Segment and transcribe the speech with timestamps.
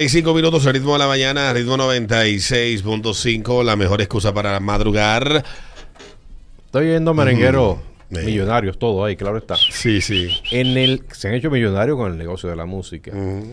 [0.00, 5.44] Y cinco minutos, el ritmo de la mañana, ritmo 96.5, la mejor excusa para madrugar.
[6.64, 7.76] Estoy viendo merengueros
[8.08, 8.24] Mm.
[8.24, 9.54] millonarios, todo ahí, claro está.
[9.56, 10.30] Sí, sí.
[10.50, 13.12] En el, se han hecho millonarios con el negocio de la música.
[13.14, 13.52] Ujú.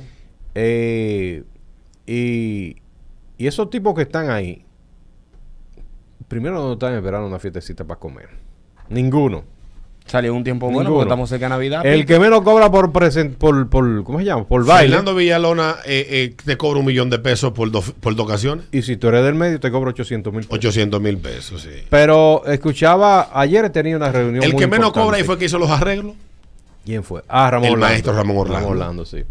[0.55, 1.44] Eh,
[2.07, 2.78] y,
[3.38, 4.64] y esos tipos que están ahí,
[6.29, 8.29] primero no están esperando una fiestecita para comer.
[8.90, 9.44] Ninguno.
[10.08, 10.96] Salió un tiempo bueno Ninguno.
[10.99, 11.85] porque estamos cerca de Navidad.
[11.85, 14.46] El que menos cobra por, presen- por, por ¿cómo se llama?
[14.47, 14.90] Por baile.
[14.90, 18.66] Fernando Villalona eh, eh, te cobra un millón de pesos por dos, por dos ocasiones.
[18.72, 20.58] Y si tú eres del medio, te cobra 800 mil pesos.
[20.58, 21.70] 800 mil pesos, sí.
[21.90, 24.44] Pero escuchaba, ayer tenía una reunión.
[24.44, 25.05] El muy que menos importante.
[25.05, 26.13] cobra ahí fue el que hizo los arreglos.
[26.85, 27.21] ¿Quién fue?
[27.27, 27.91] Ah, Ramón El Orlando.
[27.94, 28.68] maestro Ramón Orlando.
[28.70, 29.24] Orlando, sí.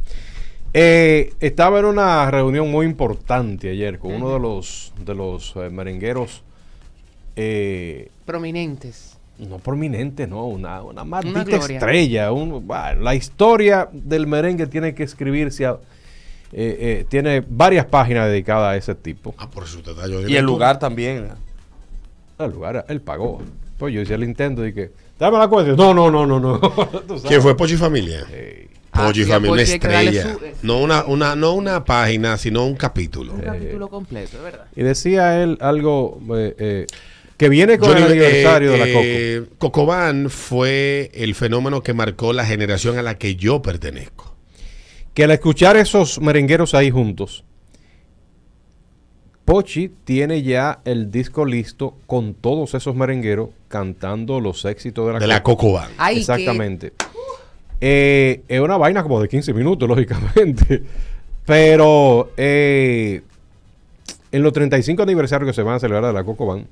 [0.75, 5.71] Eh, estaba en una reunión muy importante ayer con uno de los, de los eh,
[5.71, 6.43] merengueros,
[7.35, 9.16] eh, Prominentes.
[9.39, 12.33] No prominente, no, una, una maldita Una estrella.
[12.33, 15.79] un- bueno, la historia del merengue tiene que escribirse, a-
[16.53, 19.35] eh, eh, tiene varias páginas dedicadas a ese tipo.
[19.39, 21.29] Ah, por eso te da yo Y el lugar también.
[22.39, 23.43] El lugar, él pagó.
[23.79, 25.73] Pues yo hice el intento y que, dame la cuenta.
[25.73, 26.61] No, no, no, no, no.
[27.29, 28.25] ¿Quién fue Pochi Familia?
[28.31, 28.63] Eh,
[28.93, 30.23] Ah, Pochi Familia, una estrella.
[30.39, 30.55] su- eh.
[30.63, 33.35] No una, una, no una página, sino un capítulo.
[33.35, 34.65] Un capítulo completo, ¿verdad?
[34.75, 36.87] Y decía él algo eh, eh,
[37.37, 39.01] que viene con el aniversario eh, de la Coco.
[39.05, 44.35] eh, Cocobán fue el fenómeno que marcó la generación a la que yo pertenezco.
[45.15, 47.45] Que al escuchar esos merengueros ahí juntos,
[49.45, 55.19] Pochi tiene ya el disco listo con todos esos merengueros cantando los éxitos de la
[55.21, 55.59] De la Coco.
[55.69, 55.91] Cocobán.
[55.99, 56.93] Ay, Exactamente.
[57.81, 60.83] Eh, es una vaina como de 15 minutos, lógicamente.
[61.45, 63.23] Pero eh,
[64.33, 66.67] en los 35 aniversarios que se van a celebrar de la Coco Band,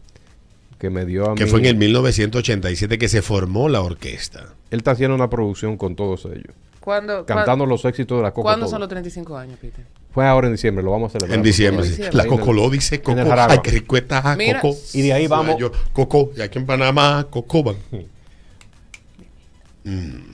[0.84, 4.52] que me dio a Que mí- fue en el 1987 que se formó la orquesta.
[4.70, 6.54] Él está haciendo una producción con todos ellos.
[6.80, 8.42] ¿Cuándo, Cantando los éxitos de la Coco.
[8.42, 8.72] ¿Cuándo todo.
[8.72, 9.82] son los 35 años, Peter?
[10.12, 11.38] Fue ahora en diciembre, lo vamos a celebrar.
[11.38, 12.02] En diciembre, sí.
[12.12, 13.18] La Ahí en Coco el- lo dice, Coco.
[13.18, 13.55] el Jaragua.
[13.55, 14.60] Ay, que recuesta Mira.
[14.60, 14.77] Coco.
[14.92, 17.77] Y de ahí vamos- Yo, Coco, y aquí en Panamá, Cocobán.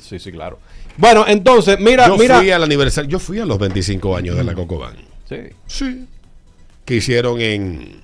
[0.00, 0.59] Sí, sí, claro.
[0.97, 2.38] Bueno, entonces, mira, Yo mira.
[2.38, 4.97] fui al aniversario, yo fui a los 25 años de la Cocobán.
[5.28, 5.37] Sí.
[5.67, 6.06] Sí.
[6.84, 8.00] Que hicieron en.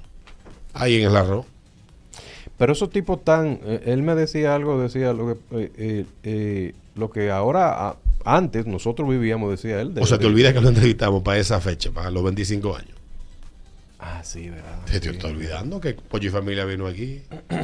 [0.72, 1.46] Ahí en el arroz.
[2.58, 3.60] Pero esos tipos tan.
[3.64, 5.40] eh, él me decía algo, decía lo que,
[5.76, 9.94] eh, eh, lo que ahora, a- antes nosotros vivíamos, decía él.
[9.94, 12.96] de- O sea, te olvidas que lo entrevistamos para esa fecha, para los 25 años.
[13.98, 14.78] Ah, sí, ¿verdad?
[14.90, 17.20] Te, te está olvidando que Pollo y Familia vino aquí.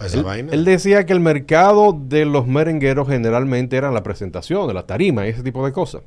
[0.00, 0.52] Esa Él, vaina.
[0.52, 5.26] él decía que el mercado de los merengueros generalmente era la presentación, de la tarima
[5.26, 6.02] y ese tipo de cosas.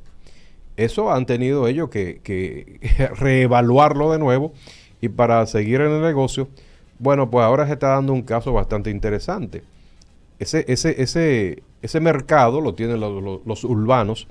[0.78, 2.78] Eso han tenido ellos que, que
[3.16, 4.54] reevaluarlo de nuevo
[5.02, 6.48] y para seguir en el negocio,
[7.02, 9.62] bueno, pues ahora se está dando un caso bastante interesante.
[10.38, 14.28] Ese, ese, ese, ese mercado lo tienen los, los- los urbanos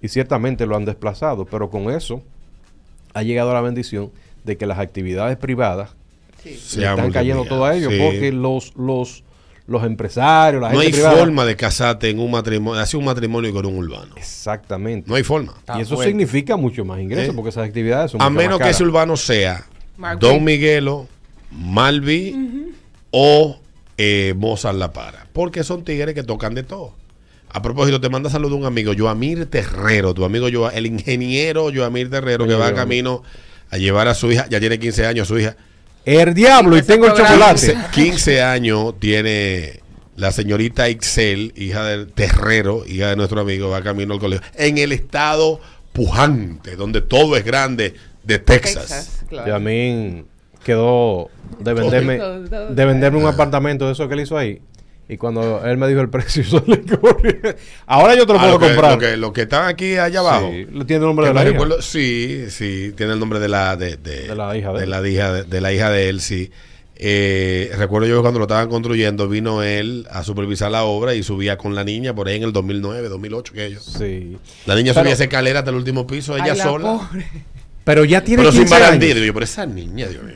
[0.00, 2.22] y ciertamente lo han desplazado, pero con eso
[3.14, 4.10] ha llegado la bendición
[4.44, 5.90] de que las actividades privadas
[6.42, 6.54] Sí.
[6.54, 7.98] Se están cayendo todo a ellos Sí.
[8.00, 9.24] porque los, los,
[9.66, 13.06] los empresarios, la No gente hay privada- forma de casarte en un matrimonio, hacer un
[13.06, 14.14] matrimonio con un urbano.
[14.16, 15.08] Exactamente.
[15.10, 15.54] No hay forma.
[15.76, 16.12] y eso fuerte.
[16.12, 17.32] significa mucho más ingresos Eh.
[17.34, 20.44] porque esas actividades son A mucho menos más que ese urbano sea Mark Don.
[20.44, 21.08] Miguelo,
[21.50, 22.72] Malvi
[23.10, 23.60] o
[23.96, 25.26] eh, Mozart La Para.
[25.32, 26.94] Porque son tigres que tocan de todo.
[27.50, 32.10] A propósito, te manda saludo un amigo, Joamir Terrero, tu amigo, Joa- el ingeniero Joamir
[32.10, 32.76] Terrero, que Oye, va Joamir.
[32.76, 33.22] camino
[33.70, 35.56] a llevar a su hija, ya tiene 15 años su hija.
[36.04, 37.74] El diablo y tengo el chocolate.
[37.74, 39.80] 15, 15 años tiene
[40.16, 44.76] la señorita Ixel, hija del Terrero, hija de nuestro amigo, va camino al colegio, en
[44.78, 45.60] el estado
[45.92, 47.94] pujante, donde todo es grande,
[48.24, 48.74] de Texas.
[48.88, 49.48] Texas, claro.
[49.48, 50.24] Y a mí
[50.68, 51.30] quedó
[51.60, 54.60] de venderme, de venderme un apartamento de eso que él hizo ahí.
[55.10, 57.38] Y cuando él me dijo el precio, yo le corrí.
[57.86, 58.92] Ahora yo te lo Ah, puedo lo que, comprar.
[58.92, 60.50] lo que- lo que están aquí allá abajo.
[60.52, 61.50] Sí, tiene el nombre de la hija.
[61.52, 64.84] recuerdo- sí, sí, tiene el nombre de la de, de- De la hija de de
[64.84, 64.90] él.
[64.90, 66.50] la hija de, de la hija de él, sí.
[67.00, 71.22] Eh, recuerdo yo que cuando lo estaban construyendo vino él a supervisar la obra y
[71.22, 73.84] subía con la niña por ahí en el 2009, 2008 que ellos.
[73.84, 74.36] Sí.
[74.66, 76.84] La niña Pero- subía esa escalera hasta el último piso, ella Ay, sola.
[76.98, 77.26] pobre.
[77.84, 79.12] Pero ya tiene Pero sin 15 barandilla.
[79.12, 79.14] años.
[79.22, 80.34] Digo yo, pero esa niña, Dios mío.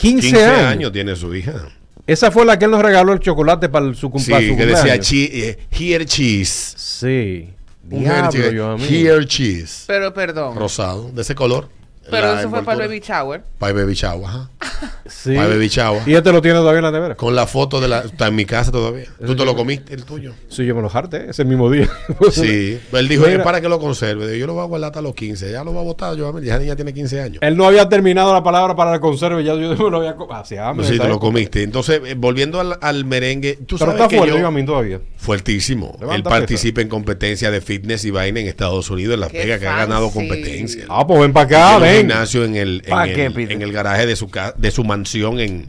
[0.00, 0.66] 15, 15 años.
[0.66, 1.68] años tiene su hija.
[2.06, 4.56] Esa fue la que él nos regaló el chocolate para su, cum- Sí, para su
[4.56, 5.06] que decía cumpleaños.
[5.06, 6.74] chi- eh, here cheese.
[6.76, 7.48] Sí.
[7.90, 9.84] Un Diablo, here cheese.
[9.86, 10.56] Pero perdón.
[10.56, 11.68] Rosado, de ese color.
[12.10, 13.42] Pero eso fue para el baby shower.
[13.58, 14.50] Para el baby shower, ajá.
[15.06, 15.34] Sí.
[15.34, 16.00] Para beber chavo.
[16.06, 17.16] Y este lo tiene todavía en la nevera.
[17.16, 17.98] Con la foto de la.
[18.00, 19.06] Está en mi casa todavía.
[19.26, 20.32] ¿Tú te lo comiste, el tuyo?
[20.48, 21.88] Sí, yo me lo harté ese mismo día.
[22.30, 22.78] Sí.
[22.92, 24.38] Él dijo, es para que lo conserve.
[24.38, 25.50] Yo lo voy a guardar hasta los 15.
[25.50, 26.14] Ya lo voy a botar.
[26.16, 27.38] Yo, ya niña tiene 15 años.
[27.40, 30.10] Él no había terminado la palabra para la conserva y ya yo me lo había
[30.10, 30.86] hambre.
[30.86, 31.62] sí, en te esa lo comiste.
[31.62, 34.64] Entonces, eh, volviendo al, al merengue, tú Pero sabes está que fuerte, yo- a mí
[34.64, 35.00] todavía.
[35.16, 35.96] Fuertísimo.
[36.00, 39.58] Levanta Él participa en competencia de fitness y vaina en Estados Unidos, en Las Vegas,
[39.60, 40.28] que ha ganado fancy.
[40.28, 40.84] competencia.
[40.88, 41.99] Ah, pues ven para acá, ven.
[42.00, 45.68] Gimnasio en el, en, ¿Pa' el, en garaje de su, ca- de su mansión en,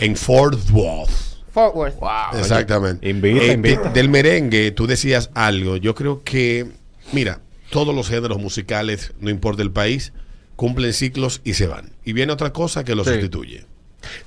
[0.00, 1.10] en Fort Worth.
[1.52, 1.96] Fort Worth.
[2.38, 3.08] Exactamente.
[3.08, 3.82] invita, Eh, invita.
[3.82, 5.76] de- del merengue, tú decías algo.
[5.76, 6.66] Yo creo que,
[7.12, 7.40] mira,
[7.70, 10.12] todos los géneros musicales, no importa el país,
[10.56, 11.90] cumplen ciclos y se van.
[12.04, 13.10] Y viene otra cosa que lo Sí.
[13.10, 13.66] sustituye.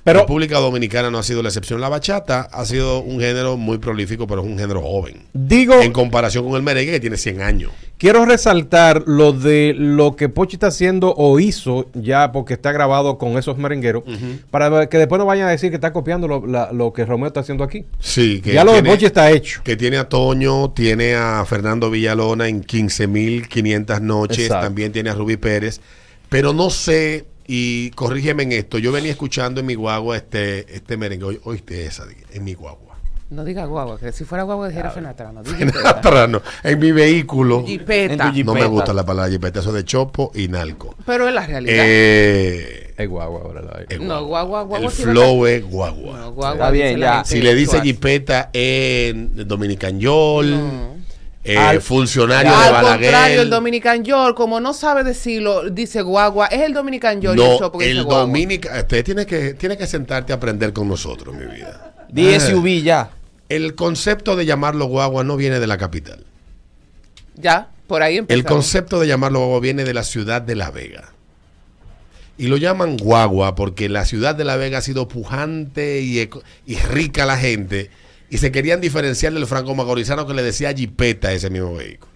[0.03, 1.81] Pero República Dominicana no ha sido la excepción.
[1.81, 5.23] La bachata ha sido un género muy prolífico, pero es un género joven.
[5.33, 7.71] digo, En comparación con el merengue, que tiene 100 años.
[7.97, 13.17] quiero resaltar lo de lo que Pochi está haciendo o hizo ya porque está grabado
[13.17, 14.03] con esos merengueros
[14.51, 17.27] para que después no vayan a decir que está copiando lo, la- lo que Romeo
[17.27, 17.85] está haciendo aquí.
[17.99, 19.61] Sí, que ya lo de Pochi está hecho.
[19.63, 24.65] Que tiene a Toño, tiene a Fernando Villalona en 15.500 noches, Exacto.
[24.65, 25.81] también tiene a Rubí Pérez,
[26.29, 30.97] pero no sé, y corrígeme en esto, yo venía escuchando en mi guagua este, este
[30.97, 32.85] merengue, Oí- oíste esa, en mi guagua.
[33.29, 35.41] No diga guagua, que si fuera guagua dijera Fenatrano.
[35.85, 38.31] Atrás, no, en mi vehículo, Jipeta.
[38.45, 40.95] No me gusta la palabra jipeta, eso de chopo y narco.
[41.05, 41.75] Pero es la realidad.
[41.85, 43.61] Eh, Es guagua ahora.
[43.63, 46.17] la- es No, guagua, guagua El flow es guagua.
[46.19, 47.23] No, guagua Está bien, ya.
[47.25, 50.96] Si le dice jipeta en Dominican Yol, No.
[51.47, 53.11] Eh, Al- funcionario de Al Balaguer.
[53.11, 56.47] contrario, el Dominican York, como no sabe decirlo, dice guagua.
[56.47, 58.19] Es el Dominican York y el No, el dice guagua.
[58.21, 61.93] Dominica, usted tiene que, tiene que sentarte a aprender con nosotros, mi vida.
[62.09, 63.11] Di SUV ya.
[63.49, 66.25] El concepto de llamarlo guagua no viene de la capital.
[67.35, 68.51] Ya, por ahí El empezamos.
[68.51, 71.13] concepto de llamarlo guagua viene de la ciudad de La Vega.
[72.37, 76.43] Y lo llaman guagua porque la ciudad de La Vega ha sido pujante y, eco-
[76.65, 77.89] y rica la gente.
[78.29, 82.11] Y se querían diferenciar del franco macorizano que le decía jipeta a ese mismo vehículo.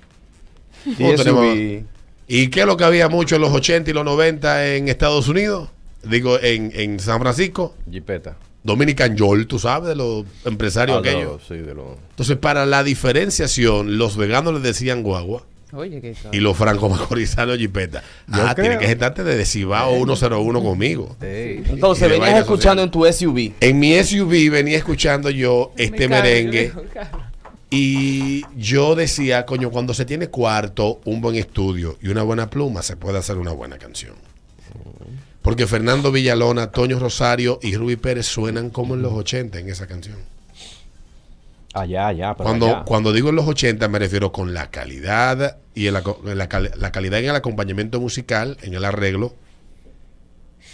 [0.85, 1.83] Di ¿Cómo tenemos- SUV.
[2.27, 5.27] ¿Y qué es lo que había mucho en los 80 y los 90 en Estados
[5.27, 5.69] Unidos?
[6.03, 7.75] Digo, en, en San Francisco.
[7.91, 8.37] Jipeta.
[8.63, 11.41] Dominican Yol, tú sabes, de los empresarios Ah, aquellos.
[11.41, 15.43] no, sí, de lo- Entonces, para la diferenciación, los veganos le decían guagua
[15.73, 18.03] Oye, qué y los franco-macorizanos jipeta.
[18.27, 18.65] Yo Ah, creo.
[18.65, 21.15] tienes que sentarte de Cibao 101 conmigo.
[21.21, 22.85] Entonces venías escuchando social.
[22.85, 23.53] en tu SUV.
[23.62, 27.31] En mi SUV venía escuchando yo este Me merengue me
[27.73, 32.81] y yo decía, coño, cuando se tiene cuarto, un buen estudio y una buena pluma,
[32.81, 34.15] se puede hacer una buena canción.
[35.41, 39.88] Porque Fernando Villalona, Toño Rosario y Ruby Pérez suenan como en los 80 en esa
[39.88, 40.18] canción.
[41.73, 42.33] Allá, allá.
[42.35, 42.83] pero Cuando, allá.
[42.83, 46.91] cuando digo en los 80 me refiero con la calidad y aco- la, cal- la
[46.91, 49.33] calidad en el acompañamiento musical, en el arreglo,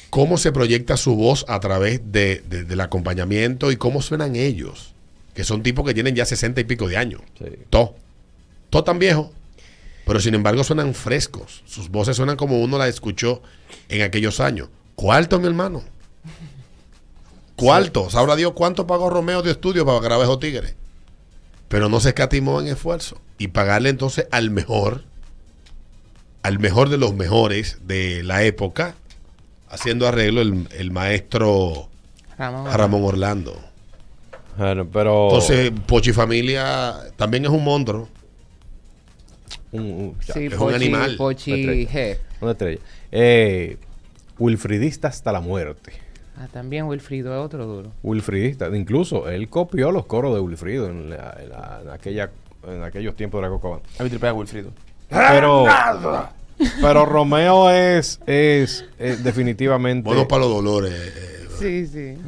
[0.10, 4.94] cómo se proyecta su voz a través de- de- del acompañamiento y cómo suenan ellos,
[5.36, 7.22] que son tipos que tienen ya 60 y pico de años.
[7.38, 7.46] Sí.
[7.70, 7.94] Todo.
[8.70, 9.32] Todo tan viejo.
[10.06, 11.62] Pero sin embargo suenan frescos.
[11.66, 13.42] Sus voces suenan como uno la escuchó
[13.90, 14.70] en aquellos años.
[14.96, 15.84] Cuarto, mi hermano.
[17.56, 18.10] Cuarto.
[18.10, 20.76] Sabrá Dios cuánto pagó Romeo de estudio para grabar esos tigres.
[21.68, 23.20] Pero no se escatimó en esfuerzo.
[23.38, 25.04] Y pagarle entonces al mejor,
[26.44, 28.96] al mejor de los mejores de la época,
[29.70, 31.90] haciendo arreglo el, el maestro
[32.38, 32.72] Ramón.
[32.74, 33.60] Ramón Orlando.
[34.58, 35.26] Bueno, pero.
[35.26, 38.08] Entonces, Pochi Familia también es un monstruo.
[39.72, 41.16] un- un- Sí, es un Pochi, animal.
[41.18, 41.92] Pochi Estrella.
[41.92, 42.18] G.
[42.42, 42.80] Una estrella.
[43.12, 43.78] Eh,
[44.40, 45.92] Wilfridista hasta la muerte.
[46.40, 47.92] Ah, también Wilfrido es otro duro.
[48.04, 48.68] Wilfridista.
[48.76, 52.30] Incluso él copió los coros de Wilfrido en, la- en la- en aquella,
[52.68, 54.70] en aquellos tiempos de la Coca A mi triple a Wilfrido.
[55.10, 55.66] Pero,
[56.82, 60.08] pero Romeo es, es, es definitivamente.
[60.08, 60.92] Bueno para los dolores.
[60.94, 62.16] eh, Sí, sí.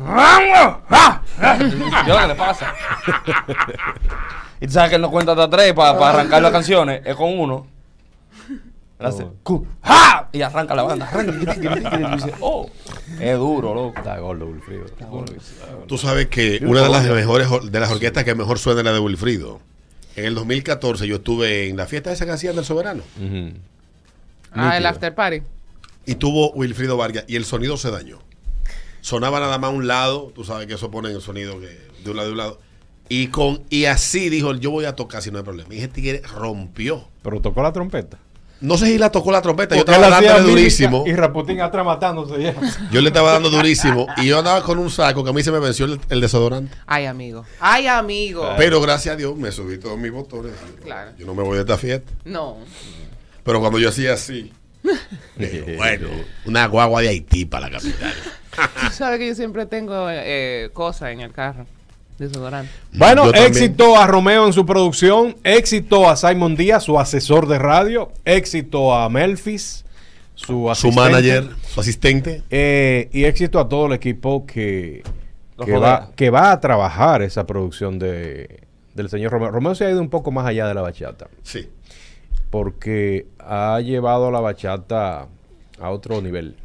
[2.07, 2.73] ¿Yo qué le pasa?
[4.59, 7.01] y tú sabes que él no cuenta hasta tres para arrancar las canciones.
[7.05, 7.67] Es con uno.
[8.99, 9.65] Hace, Oh.
[10.31, 11.07] Y arranca la banda.
[11.07, 12.69] Arranca, y dice, oh,
[13.19, 13.93] es duro, loco.
[13.97, 14.85] Está gordo Wilfrido.
[15.87, 18.85] Tú sabes que una de las mejores or- de las orquestas que mejor suena es
[18.85, 19.59] la de Wilfrido.
[20.15, 23.03] En el 2014 yo estuve en la fiesta esa que hacían del Soberano.
[24.51, 25.41] Ah, el after party.
[26.05, 28.19] y tuvo Wilfrido Vargas y el sonido se dañó.
[29.01, 31.67] Sonaba nada más a un lado, tú sabes que eso pone el sonido que
[32.03, 32.59] de un lado de un lado.
[33.07, 35.73] Y con y así dijo, yo voy a tocar si no hay problema.
[35.73, 37.07] Y ese tigre rompió.
[37.23, 38.17] Pero tocó la trompeta.
[38.61, 41.03] No sé si la tocó la trompeta, yo Porque estaba dándole durísimo.
[41.07, 42.55] Y Raputín atrás matándose ya.
[42.91, 45.51] Yo le estaba dando durísimo y yo andaba con un saco que a mí se
[45.51, 46.75] me venció el, el desodorante.
[46.85, 47.45] Ay, amigo.
[47.59, 48.53] Ay, amigo.
[48.57, 50.51] Pero gracias a Dios me subí todos mis botones.
[50.83, 51.11] Claro.
[51.17, 52.11] Yo no me voy de esta fiesta.
[52.25, 52.57] No.
[53.43, 54.51] Pero cuando yo hacía así,
[55.77, 56.07] bueno,
[56.45, 58.13] una guagua de Haití para la capital.
[58.81, 61.65] Tú sabes que yo siempre tengo eh, cosas en el carro.
[62.19, 62.71] Desodorante.
[62.93, 63.51] Bueno, Yo también.
[63.51, 68.93] éxito a Romeo en su producción, éxito a Simon Díaz, su asesor de radio, éxito
[68.93, 69.85] a Melfis,
[70.35, 72.43] su Su manager, su asistente.
[72.49, 75.01] eh, y éxito a todo el equipo que,
[75.65, 78.61] que, va, que va a trabajar esa producción de,
[78.95, 79.51] del señor Romeo.
[79.51, 81.67] Romeo se ha ido un poco más allá de la bachata, Sí.
[82.49, 85.27] porque ha llevado la bachata
[85.79, 86.55] a otro nivel.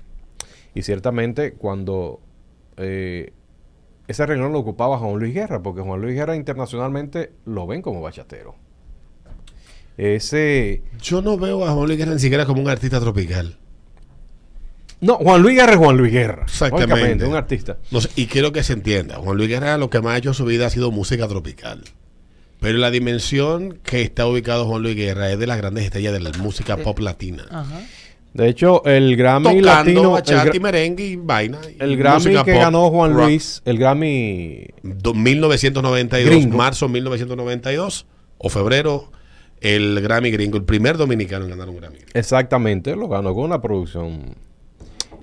[0.74, 2.20] Y ciertamente cuando
[2.76, 3.32] eh,
[4.06, 8.02] ese renglón lo ocupaba Juan Luis Guerra, porque Juan Luis Guerra internacionalmente lo ven como
[8.02, 8.54] bachatero.
[9.96, 10.82] Ese...
[11.00, 13.56] Yo no veo a Juan Luis Guerra ni siquiera como un artista tropical.
[15.00, 16.42] No, Juan Luis Guerra es Juan Luis Guerra.
[16.44, 17.24] Exactamente.
[17.24, 17.78] Un artista.
[17.90, 19.16] No sé, y quiero que se entienda.
[19.16, 21.82] Juan Luis Guerra lo que más ha hecho en su vida ha sido música tropical.
[22.60, 26.20] Pero la dimensión que está ubicado Juan Luis Guerra es de las grandes estrellas de
[26.20, 27.44] la música pop latina.
[27.50, 27.82] Ajá.
[28.34, 30.00] De hecho, el Grammy Tocando latino...
[30.02, 31.58] el bachata y merengue y vaina.
[31.70, 33.26] y El Grammy que pop, ganó Juan rock.
[33.26, 34.66] Luis, el Grammy...
[34.82, 36.56] Do- 1992, Gringo.
[36.56, 38.06] marzo 1992
[38.38, 39.10] o febrero,
[39.60, 41.98] el Grammy gringo, el primer dominicano en ganar un Grammy.
[42.12, 44.34] Exactamente, lo ganó con una producción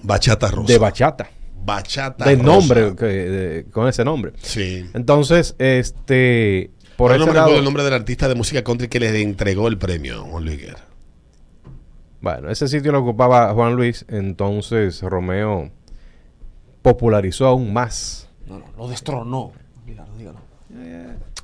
[0.03, 0.71] Bachata Rosa.
[0.71, 1.29] de bachata.
[1.63, 2.43] Bachata De Rosa.
[2.45, 4.31] nombre, que- de- con ese nombre.
[4.41, 4.85] Sí.
[4.93, 6.71] Entonces, este...
[6.95, 9.67] Por no ese me lado, el nombre del artista de música country que le entregó
[9.67, 10.85] el premio Juan Luis Guerra.
[12.21, 15.71] Bueno, ese sitio lo ocupaba Juan Luis, entonces Romeo
[16.81, 18.29] popularizó aún más.
[18.45, 19.51] No, no, lo destronó.
[19.85, 20.39] Dígalo, dígalo.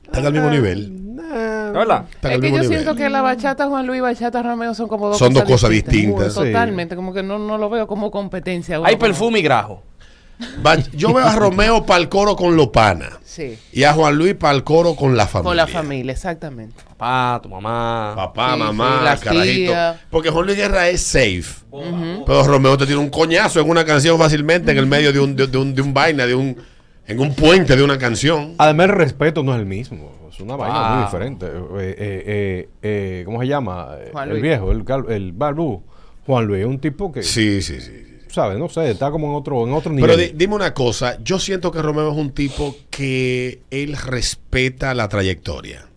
[0.04, 1.16] Están al mismo nivel.
[1.16, 2.06] Nah, ¿De verdad?
[2.10, 2.68] Están Es que yo nivel.
[2.68, 5.70] siento que la bachata Juan Luis y bachata Romeo son como dos Son dos cosas
[5.72, 6.34] distintas.
[6.34, 6.40] Sí.
[6.40, 8.80] Totalmente, como que no, no lo veo como competencia.
[8.84, 9.82] Hay perfume y grajo.
[10.94, 13.20] Yo veo a Romeo para el coro con Lopana otro.
[13.24, 15.50] Sí, y a Juan Luis para el coro con la familia.
[15.50, 16.76] con la familia, exactamente.
[16.98, 18.14] Papá, tu mamá.
[18.16, 19.56] Papá, Sí, mamá, sí, la carajito.
[19.72, 20.02] tía.
[20.10, 21.44] Porque Juan Luis Guerra es safe.
[22.26, 25.36] Pero Romeo te tiene un coñazo en una canción fácilmente en el medio de un,
[25.36, 26.58] de, de un, de un vaina, de un,
[27.06, 28.56] en un puente de una canción.
[28.58, 30.12] Además, el respeto no es el mismo.
[30.32, 31.46] Es una vaina muy diferente.
[31.46, 33.90] Eh, eh, eh, eh, ¿Cómo se llama?
[34.12, 34.42] Juan el Luis.
[34.44, 35.34] viejo, el, el.
[36.26, 38.17] Juan Luis es un tipo que, Sí, sí, sí.
[38.38, 38.58] ¿Sabes?
[38.60, 40.10] No sé, está como en otro, en otro nivel.
[40.10, 44.94] Pero di- dime una cosa, yo siento que Romeo es un tipo que él respeta
[44.94, 45.90] la trayectoria.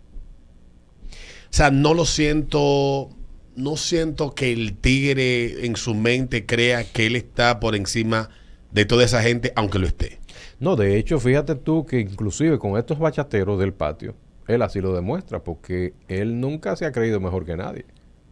[1.11, 3.09] O sea, no lo siento,
[3.55, 8.29] no siento que el tigre en su mente crea que él está por encima
[8.71, 10.19] de toda esa gente, aunque lo esté.
[10.59, 14.15] No, de hecho, fíjate tú que inclusive con estos bachateros del patio,
[14.47, 17.85] él así lo demuestra, porque él nunca se ha creído mejor que nadie.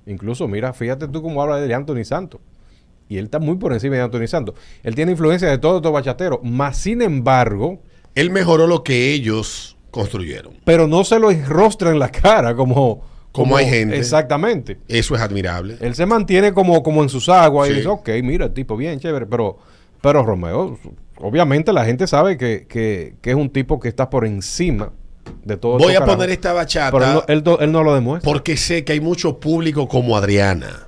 [0.06, 2.42] Incluso, mira, fíjate tú cómo habla de Anthony Santos.
[3.10, 4.56] Y él está muy por encima de Anthony Santos.
[4.84, 7.82] Él tiene influencia de todos estos bachateros, más sin embargo,
[8.16, 10.54] Él mejoró lo que ellos construyeron.
[10.64, 13.02] pero no se lo enrostra en la cara como...
[13.32, 13.96] Como hay gente.
[13.98, 14.80] Exactamente.
[14.88, 15.78] Eso es admirable.
[15.82, 17.74] Él se mantiene como, como en sus aguas Sí.
[17.74, 19.58] y dice, ok, mira, el tipo bien, chévere, pero,
[20.02, 20.80] pero Romeo,
[21.18, 24.92] obviamente la gente sabe que, que- que es un tipo que está por encima
[25.46, 27.94] de todo Voy a poner esta bachata Pero él no, él no- él no lo
[27.94, 28.30] demuestra.
[28.32, 30.88] porque sé que hay mucho público como Adriana.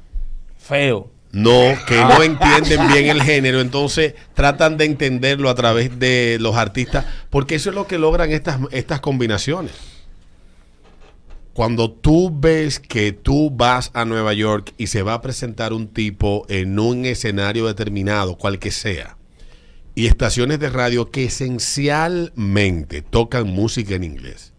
[0.57, 1.09] Feo.
[1.31, 6.57] No, que no entienden bien el género, entonces tratan de entenderlo a través de los
[6.57, 9.71] artistas, porque eso es lo que logran estas, estas combinaciones.
[11.53, 15.87] Cuando tú ves que tú vas a Nueva York y se va a presentar un
[15.87, 19.17] tipo en un escenario determinado, cual que sea,
[19.95, 24.50] y estaciones de radio que esencialmente tocan música en inglés,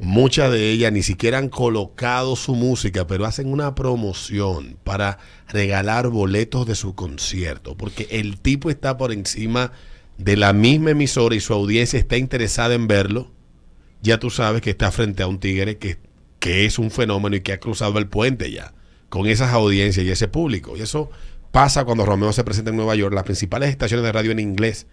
[0.00, 5.18] Muchas de ellas ni siquiera han colocado su música, pero hacen una promoción para
[5.48, 9.72] regalar boletos de su concierto, porque el tipo está por encima
[10.18, 13.32] de la misma emisora y su audiencia está interesada en verlo.
[14.02, 15.98] Ya tú sabes que está frente a un tigre que,
[16.38, 18.72] que es un fenómeno y que ha cruzado el puente ya,
[19.08, 20.76] con esas audiencias y ese público.
[20.76, 21.10] Y eso
[21.50, 23.14] pasa cuando Romeo se presenta en Nueva York.
[23.14, 24.86] Las principales estaciones de radio en inglés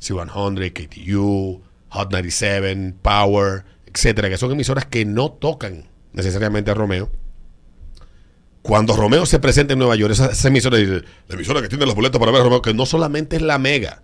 [0.00, 7.10] C100, KTU, Hot 97, Power, etcétera, que son emisoras que no tocan necesariamente a Romeo.
[8.62, 11.02] Cuando Romeo se presenta en Nueva York, esa, esa emisora la
[11.34, 14.02] emisora que tiene los boletos para ver a Romeo, que no solamente es la Mega.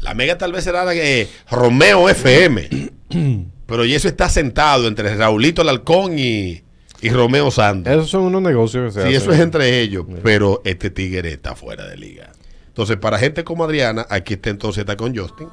[0.00, 2.90] La Mega tal vez será la que Romeo FM.
[3.66, 6.62] pero y eso está sentado entre Raulito Alarcón y,
[7.00, 7.92] y Romeo Santos.
[7.92, 9.22] Esos son unos negocios que se Sí, hacen.
[9.22, 12.32] eso es entre ellos, pero este tigre está fuera de liga.
[12.66, 15.48] Entonces, para gente como Adriana, aquí está entonces está con Justin.